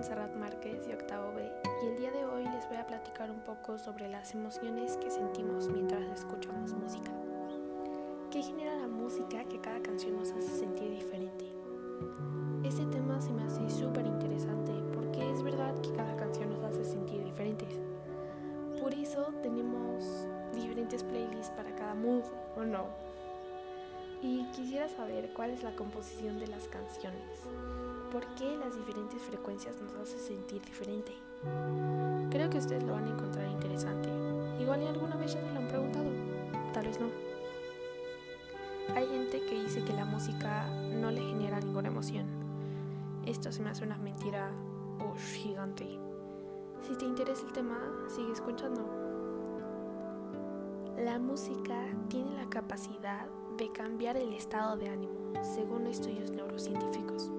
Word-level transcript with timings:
Montserrat 0.00 0.34
Márquez 0.34 0.86
de 0.86 0.94
Octavo 0.94 1.34
B 1.34 1.52
y 1.82 1.86
el 1.88 1.98
día 1.98 2.10
de 2.10 2.24
hoy 2.24 2.44
les 2.44 2.66
voy 2.68 2.78
a 2.78 2.86
platicar 2.86 3.30
un 3.30 3.40
poco 3.40 3.76
sobre 3.76 4.08
las 4.08 4.34
emociones 4.34 4.96
que 4.96 5.10
sentimos 5.10 5.68
mientras 5.68 6.00
escuchamos 6.18 6.72
música. 6.72 7.10
¿Qué 8.30 8.42
genera 8.42 8.76
la 8.76 8.86
música 8.86 9.44
que 9.44 9.60
cada 9.60 9.78
canción 9.82 10.16
nos 10.16 10.30
hace 10.30 10.60
sentir 10.60 10.90
diferente? 10.90 11.52
Este 12.64 12.86
tema 12.86 13.20
se 13.20 13.30
me 13.30 13.42
hace 13.42 13.68
súper 13.68 14.06
interesante 14.06 14.72
porque 14.94 15.30
es 15.32 15.42
verdad 15.42 15.78
que 15.82 15.92
cada 15.92 16.16
canción 16.16 16.48
nos 16.48 16.64
hace 16.64 16.82
sentir 16.82 17.22
diferentes. 17.22 17.78
Por 18.80 18.94
eso 18.94 19.34
tenemos 19.42 20.26
diferentes 20.54 21.04
playlists 21.04 21.50
para 21.50 21.74
cada 21.74 21.94
mood, 21.94 22.24
¿o 22.56 22.64
no? 22.64 22.86
Y 24.22 24.44
quisiera 24.52 24.88
saber 24.88 25.32
cuál 25.34 25.50
es 25.50 25.62
la 25.62 25.74
composición 25.74 26.38
de 26.38 26.46
las 26.46 26.68
canciones. 26.68 27.48
¿Por 28.12 28.26
qué 28.34 28.56
las 28.58 28.76
diferentes 28.76 29.22
frecuencias 29.22 29.80
nos 29.80 29.94
hacen 29.94 30.20
sentir 30.20 30.60
diferente? 30.62 31.12
Creo 32.30 32.50
que 32.50 32.58
ustedes 32.58 32.82
lo 32.82 32.92
van 32.92 33.04
a 33.04 33.10
encontrar 33.10 33.48
interesante. 33.48 34.10
Igual 34.60 34.82
y 34.82 34.86
alguna 34.86 35.16
vez 35.16 35.32
ya 35.32 35.40
se 35.40 35.52
lo 35.52 35.60
han 35.60 35.68
preguntado, 35.68 36.10
tal 36.74 36.86
vez 36.86 37.00
no. 37.00 37.06
Hay 38.94 39.06
gente 39.06 39.40
que 39.46 39.62
dice 39.62 39.82
que 39.84 39.92
la 39.94 40.04
música 40.04 40.68
no 40.68 41.10
le 41.10 41.22
genera 41.22 41.60
ninguna 41.60 41.88
emoción. 41.88 42.26
Esto 43.24 43.50
se 43.52 43.62
me 43.62 43.70
hace 43.70 43.84
una 43.84 43.96
mentira 43.96 44.50
gigante. 45.32 45.98
Si 46.82 46.94
te 46.96 47.04
interesa 47.06 47.46
el 47.46 47.52
tema, 47.52 47.78
sigue 48.08 48.32
escuchando. 48.32 48.84
La 50.98 51.18
música 51.18 51.86
tiene 52.08 52.36
la 52.36 52.50
capacidad 52.50 53.26
de 53.60 53.70
cambiar 53.70 54.16
el 54.16 54.32
estado 54.32 54.76
de 54.76 54.88
ánimo, 54.88 55.32
según 55.42 55.86
estudios 55.86 56.32
neurocientíficos 56.32 57.30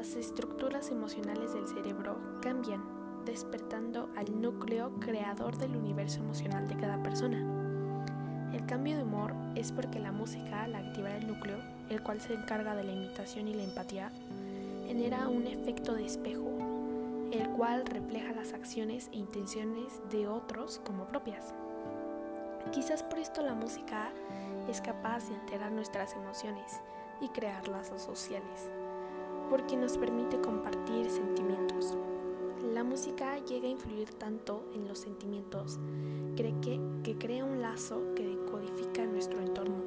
las 0.00 0.14
estructuras 0.14 0.90
emocionales 0.90 1.52
del 1.52 1.66
cerebro 1.66 2.16
cambian, 2.40 2.82
despertando 3.26 4.08
al 4.16 4.40
núcleo 4.40 4.92
creador 5.00 5.58
del 5.58 5.76
universo 5.76 6.20
emocional 6.20 6.68
de 6.68 6.76
cada 6.76 7.02
persona. 7.02 7.38
El 8.52 8.64
cambio 8.66 8.96
de 8.96 9.02
humor 9.02 9.34
es 9.56 9.72
porque 9.72 9.98
la 9.98 10.10
música, 10.10 10.62
al 10.62 10.74
activar 10.74 11.12
el 11.12 11.26
núcleo, 11.26 11.58
el 11.90 12.02
cual 12.02 12.20
se 12.20 12.34
encarga 12.34 12.74
de 12.74 12.84
la 12.84 12.92
imitación 12.92 13.48
y 13.48 13.54
la 13.54 13.64
empatía, 13.64 14.10
genera 14.86 15.28
un 15.28 15.46
efecto 15.46 15.94
de 15.94 16.06
espejo, 16.06 16.48
el 17.30 17.48
cual 17.50 17.84
refleja 17.84 18.32
las 18.32 18.54
acciones 18.54 19.10
e 19.12 19.18
intenciones 19.18 20.00
de 20.10 20.28
otros 20.28 20.80
como 20.84 21.04
propias. 21.04 21.54
Quizás 22.72 23.02
por 23.02 23.18
esto 23.18 23.42
la 23.42 23.54
música 23.54 24.10
es 24.68 24.80
capaz 24.80 25.28
de 25.28 25.34
alterar 25.34 25.72
nuestras 25.72 26.14
emociones 26.14 26.80
y 27.20 27.28
crear 27.28 27.66
lazos 27.68 28.02
sociales 28.02 28.70
porque 29.50 29.76
nos 29.76 29.98
permite 29.98 30.40
compartir 30.40 31.10
sentimientos. 31.10 31.96
La 32.72 32.84
música 32.84 33.36
llega 33.38 33.66
a 33.66 33.70
influir 33.70 34.14
tanto 34.14 34.64
en 34.74 34.86
los 34.86 35.00
sentimientos 35.00 35.80
cree 36.36 36.54
que, 36.62 36.80
que 37.02 37.18
crea 37.18 37.44
un 37.44 37.60
lazo 37.60 38.14
que 38.14 38.26
decodifica 38.26 39.04
nuestro 39.04 39.40
entorno. 39.40 39.82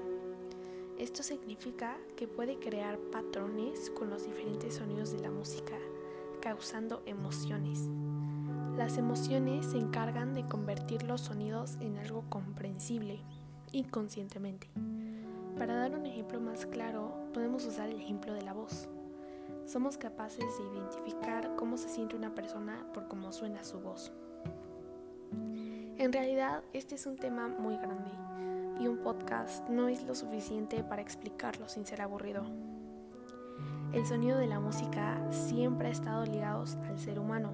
Esto 1.00 1.24
significa 1.24 1.98
que 2.16 2.28
puede 2.28 2.60
crear 2.60 3.00
patrones 3.12 3.90
con 3.90 4.10
los 4.10 4.26
diferentes 4.26 4.76
sonidos 4.76 5.12
de 5.12 5.20
la 5.20 5.32
música, 5.32 5.76
causando 6.42 7.02
emociones. 7.06 7.88
Las 8.78 8.98
emociones 8.98 9.68
se 9.68 9.78
encargan 9.78 10.34
de 10.34 10.48
convertir 10.48 11.04
los 11.04 11.22
sonidos 11.22 11.78
en 11.80 11.98
algo 11.98 12.24
comprensible 12.30 13.22
inconscientemente. 13.72 14.70
Para 15.58 15.76
dar 15.76 15.96
un 15.96 16.06
ejemplo 16.06 16.40
más 16.40 16.66
claro, 16.66 17.14
podemos 17.34 17.66
usar 17.66 17.90
el 17.90 18.00
ejemplo 18.00 18.34
de 18.34 18.42
la 18.42 18.54
voz 18.54 18.88
somos 19.66 19.98
capaces 19.98 20.46
de 20.58 20.78
identificar 20.78 21.56
cómo 21.56 21.78
se 21.78 21.88
siente 21.88 22.16
una 22.16 22.36
persona 22.36 22.86
por 22.94 23.08
cómo 23.08 23.32
suena 23.32 23.64
su 23.64 23.80
voz. 23.80 24.12
En 25.98 26.12
realidad, 26.12 26.64
este 26.74 26.96
es 26.96 27.06
un 27.06 27.16
tema 27.16 27.48
muy 27.48 27.78
grande 27.78 28.12
y 28.80 28.88
un 28.88 28.98
podcast 28.98 29.68
no 29.70 29.88
es 29.88 30.04
lo 30.04 30.16
suficiente 30.16 30.84
para 30.84 31.02
explicarlo 31.02 31.70
sin 31.70 31.86
ser 31.86 32.02
aburrido. 32.02 32.44
El 33.94 34.06
sonido 34.06 34.38
de 34.38 34.48
la 34.48 34.60
música 34.60 35.22
siempre 35.30 35.88
ha 35.88 35.92
estado 35.92 36.26
ligado 36.26 36.66
al 36.86 37.00
ser 37.00 37.20
humano, 37.20 37.54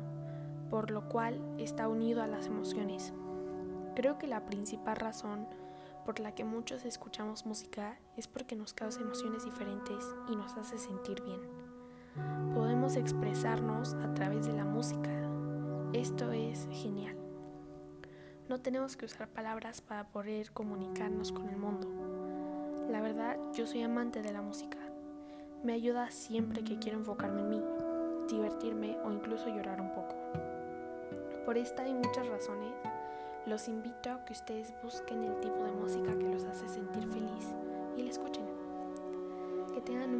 por 0.69 0.91
lo 0.91 1.09
cual 1.09 1.41
está 1.57 1.87
unido 1.87 2.21
a 2.21 2.27
las 2.27 2.47
emociones. 2.47 3.13
Creo 3.95 4.17
que 4.17 4.27
la 4.27 4.45
principal 4.45 4.95
razón 4.95 5.47
por 6.05 6.19
la 6.19 6.33
que 6.33 6.43
muchos 6.43 6.85
escuchamos 6.85 7.45
música 7.45 7.99
es 8.17 8.27
porque 8.27 8.55
nos 8.55 8.73
causa 8.73 9.01
emociones 9.01 9.45
diferentes 9.45 10.03
y 10.29 10.35
nos 10.35 10.55
hace 10.57 10.77
sentir 10.77 11.21
bien 11.23 11.59
podemos 12.53 12.95
expresarnos 12.95 13.93
a 13.93 14.13
través 14.13 14.45
de 14.45 14.53
la 14.53 14.65
música. 14.65 15.09
Esto 15.93 16.31
es 16.31 16.67
genial. 16.71 17.15
No 18.47 18.59
tenemos 18.59 18.97
que 18.97 19.05
usar 19.05 19.27
palabras 19.29 19.81
para 19.81 20.07
poder 20.07 20.51
comunicarnos 20.51 21.31
con 21.31 21.49
el 21.49 21.57
mundo. 21.57 21.87
La 22.89 23.01
verdad, 23.01 23.37
yo 23.53 23.67
soy 23.67 23.83
amante 23.83 24.21
de 24.21 24.33
la 24.33 24.41
música. 24.41 24.77
Me 25.63 25.73
ayuda 25.73 26.09
siempre 26.09 26.63
que 26.63 26.79
quiero 26.79 26.97
enfocarme 26.97 27.41
en 27.41 27.49
mí, 27.49 27.63
divertirme 28.27 28.97
o 29.03 29.11
incluso 29.11 29.47
llorar 29.47 29.79
un 29.81 29.93
poco. 29.93 30.15
Por 31.49 31.57
esta 31.57 31.87
y 31.87 31.95
muchas 31.95 32.27
razones, 32.27 32.71
los 33.47 33.67
invito 33.67 34.11
a 34.11 34.23
que 34.23 34.33
ustedes 34.33 34.71
busquen 34.83 35.23
el 35.23 35.39
tipo 35.39 35.63
de 35.63 35.71
música 35.71 36.15
que 36.15 36.29
los 36.29 36.45
hace 36.45 36.69
sentir 36.69 37.07
feliz 37.07 37.55
y 37.97 38.03
la 38.03 38.11
escuchen. 38.11 38.45
Que 39.73 39.81
tengan 39.81 40.13